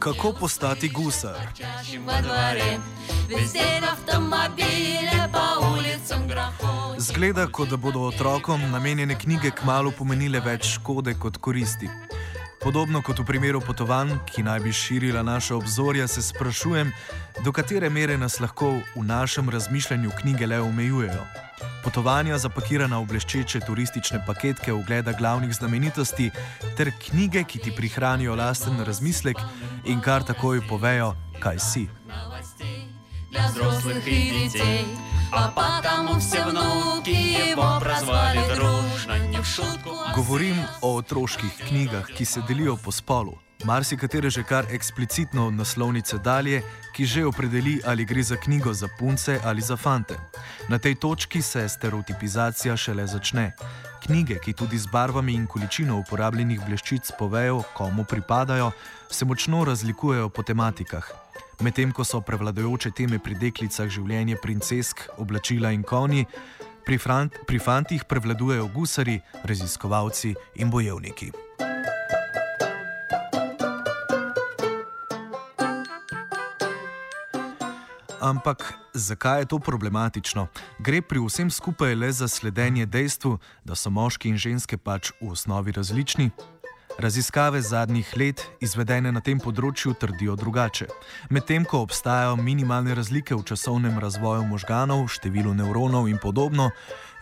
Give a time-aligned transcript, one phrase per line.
[0.00, 1.36] Kako postati gusar?
[6.98, 11.88] Zgleda, kot da bodo otrokom namenjene knjige kmalo pomenile več škode kot koristi.
[12.60, 16.92] Podobno kot v primeru potovanj, ki naj bi širila naše obzorja, se sprašujem,
[17.44, 21.24] do katere mere nas lahko v našem razmišljanju knjige le omejujejo
[21.83, 26.31] Potovanja zapakirana v bleščeče turistične paketke ogleda glavnih znamenitosti,
[26.77, 29.39] ter knjige, ki ti prihranijo lasten razmislek
[29.85, 31.87] in kar takoj povejo, kaj si.
[33.31, 34.85] Для взрослых и детей,
[35.31, 39.91] а потому все внуки его прозвали дружно, не в шутку.
[40.15, 43.37] Govorim o otroških knjigah, ki se delijo po spolu.
[43.64, 46.62] Marsikatere že kar eksplicitno od naslovnice dalje,
[46.96, 50.16] ki že opredeli, ali gre za knjigo za punce ali za fante.
[50.68, 53.52] Na tej točki se stereotipizacija šele začne.
[54.06, 58.70] Knjige, ki tudi z barvami in količino uporabljenih bleščic povejo, komu pripadajo,
[59.10, 61.04] se močno razlikujejo po tematikah.
[61.60, 66.24] Medtem ko so prevladujoče teme pri deklicah življenje princesk, oblačila in konji,
[66.86, 71.32] pri, frant, pri fantih prevladujejo gusari, raziskovalci in bojevniki.
[78.20, 80.46] Ampak zakaj je to problematično?
[80.78, 85.32] Gre pri vsem skupaj le za sledenje dejstvu, da so moški in ženske pač v
[85.32, 86.30] osnovi različni?
[86.98, 90.90] Raziskave zadnjih let, izvedene na tem področju, trdijo drugače.
[91.32, 96.68] Medtem ko obstajajo minimalne razlike v časovnem razvoju možganov, številu nevronov in podobno,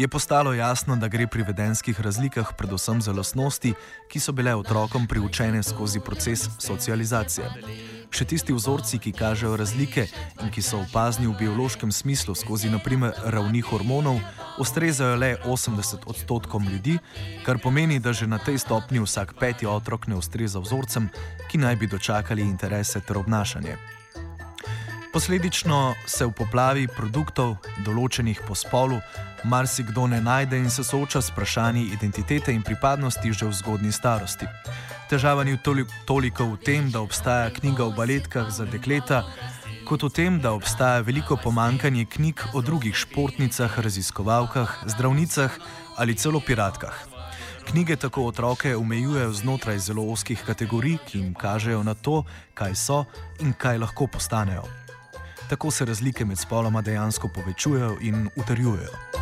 [0.00, 3.74] je postalo jasno, da gre pri vedenskih razlikah predvsem za lasnosti,
[4.08, 7.95] ki so bile otrokom priučene skozi proces socializacije.
[8.16, 10.06] Še tisti vzorci, ki kažejo razlike
[10.40, 14.22] in ki so opazni v biološkem smislu skozi naprimer ravni hormonov,
[14.56, 16.96] ustrezajo le 80 odstotkom ljudi,
[17.44, 21.10] kar pomeni, da že na tej stopni vsak peti otrok ne ustreza vzorcem,
[21.52, 23.76] ki naj bi dočakali interese ter obnašanje.
[25.12, 28.96] Posledično se v poplavi produktov, določenih po spolu,
[29.44, 34.48] marsikdo ne najde in se sooča s vprašanji identitete in pripadnosti že v zgodni starosti.
[35.10, 35.56] Težava ni
[36.06, 39.22] toliko v tem, da obstaja knjiga o baletkah za dekleta,
[39.86, 45.54] kot v tem, da obstaja veliko pomankanje knjig o drugih športnicah, raziskovalkah, zdravnicah
[45.96, 46.96] ali celo piratkah.
[47.66, 52.24] Knjige tako otroke omejujejo znotraj zelo oskih kategorij, ki jim kažejo na to,
[52.54, 53.04] kaj so
[53.42, 54.66] in kaj lahko postanejo
[55.48, 59.15] tako se razlike med spoloma dejansko povečujejo in utrjujejo.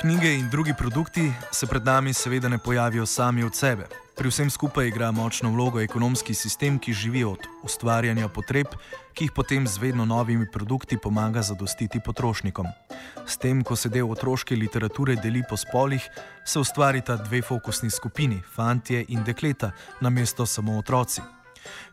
[0.00, 3.86] Knjige in drugi produkti se pred nami seveda ne pojavijo sami od sebe.
[4.16, 8.66] Pri vsem skupaj igra močno vlogo ekonomski sistem, ki živi od ustvarjanja potreb,
[9.14, 12.66] ki jih potem z vedno novimi produkti pomaga zadostiti potrošnikom.
[13.26, 16.06] S tem, ko se del otroške literature deli po spolih,
[16.46, 21.22] se ustvarita dve fokusni skupini, fantje in dekleta, namesto samo otroci.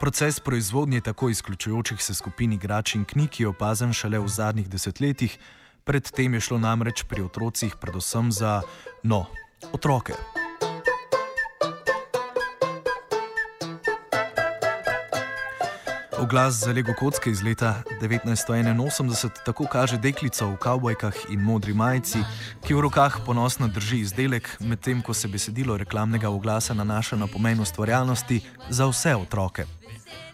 [0.00, 5.38] Proces proizvodnje tako izključujočih se skupin igrač in knjig je opazen šele v zadnjih desetletjih,
[5.84, 8.62] predtem je šlo namreč pri otrocih predvsem za,
[9.02, 9.26] no,
[9.72, 10.14] otroke.
[16.20, 22.18] Oglas za Lego kocke iz leta 1981 tako kaže deklico v kavbojkah in modri majici,
[22.66, 27.60] ki v rokah ponosno drži izdelek, medtem ko se besedilo reklamnega oglasa nanaša na pomen
[27.60, 29.79] ustvarjalnosti za vse otroke.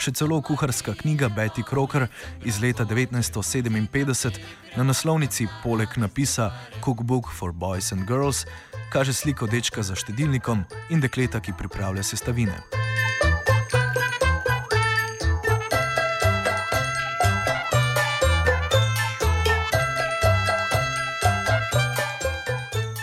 [0.00, 2.06] Še celo kuharska knjiga Betty Crocker
[2.48, 4.40] iz leta 1957
[4.76, 6.50] na naslovnici poleg napisa
[6.80, 8.46] Cookbook for Boys and Girls
[8.90, 12.56] kaže sliko dečka za štedilnikom in dekleta, ki pripravlja sestavine.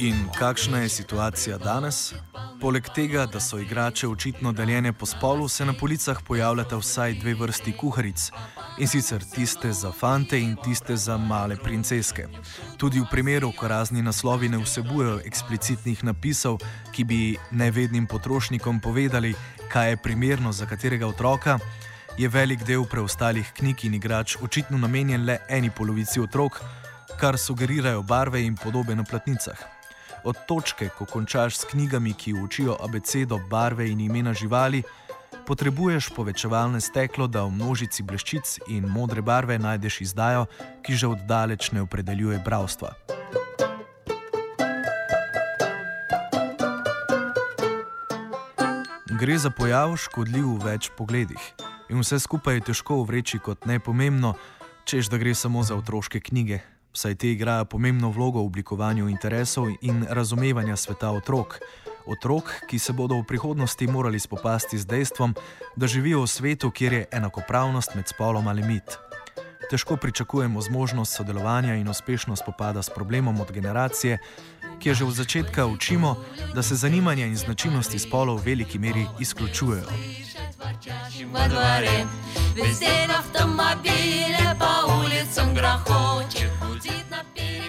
[0.00, 2.14] In kakšna je situacija danes?
[2.60, 7.34] Poleg tega, da so igrače očitno deljene po spolu, se na policah pojavljata vsaj dve
[7.34, 8.30] vrsti kuharic
[8.78, 12.26] in sicer tiste za fante in tiste za male princeske.
[12.76, 16.58] Tudi v primeru, ko razni naslovi ne vsebujejo eksplicitnih napisov,
[16.92, 19.34] ki bi nevednim potrošnikom povedali,
[19.70, 21.58] kaj je primerno za katerega otroka,
[22.18, 26.60] je velik del preostalih knjig in igrač očitno namenjen le eni polovici otrok,
[27.20, 29.77] kar sugerirajo barve in podobe na platnicah.
[30.24, 34.82] Od točke, ko končaš s knjigami, ki učijo abecedo, barve in imena živali,
[35.46, 40.46] potrebuješ povečevalne steklo, da v množici bleščic in modre barve najdeš izdajo,
[40.82, 42.92] ki že oddaleč ne opredeljuje bravstva.
[49.18, 51.42] Gre za pojav škodljiv v več pogledih
[51.88, 54.36] in vse skupaj je težko vreči kot nepomembno,
[54.84, 56.60] čež da gre samo za otroške knjige,
[56.98, 61.60] saj te igrajo pomembno vlogo v oblikovanju interesov in razumevanja sveta otrok.
[62.06, 65.34] Otrok, ki se bodo v prihodnosti morali spopasti z dejstvom,
[65.76, 68.98] da živijo v svetu, kjer je enakopravnost med spoloma limit.
[69.70, 74.18] Težko pričakujemo zmožnost sodelovanja in uspešno spopada s problemom od generacije,
[74.80, 76.16] ki je že od začetka učimo,
[76.54, 80.27] da se zanimanja in značilnosti spolov v veliki meri izključujejo.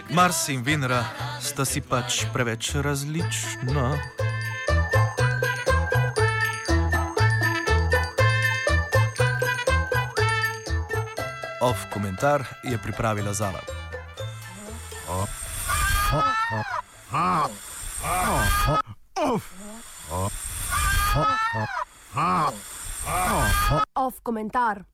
[0.10, 1.04] Mars in Venera
[1.40, 3.98] sta si pač preveč različna.
[11.62, 13.62] Off komentar je pripravila Zala.
[23.96, 24.86] Off komentar.